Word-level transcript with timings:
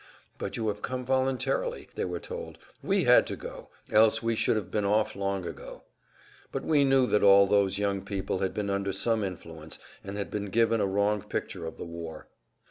"But 0.39 0.57
you 0.57 0.67
have 0.69 0.81
come 0.81 1.05
voluntarily," 1.05 1.87
they 1.93 2.05
were 2.05 2.19
told; 2.19 2.57
"we 2.81 3.03
had 3.03 3.27
to 3.27 3.35
go, 3.35 3.69
else 3.91 4.23
we 4.23 4.35
should 4.35 4.55
have 4.55 4.71
been 4.71 4.83
off 4.83 5.15
long 5.15 5.45
ago." 5.45 5.83
Yet 6.51 6.63
we 6.63 6.83
knew 6.83 7.05
that 7.05 7.21
all 7.21 7.45
those 7.45 7.77
young 7.77 8.01
people 8.03 8.39
had 8.39 8.51
been 8.55 8.71
under 8.71 8.93
some 8.93 9.23
influence 9.23 9.77
and 10.03 10.17
had 10.17 10.31
been 10.31 10.45
given 10.45 10.81
a 10.81 10.87
wrong 10.87 11.21
picture 11.21 11.67
of 11.67 11.77
the 11.77 11.85
war. 11.85 12.29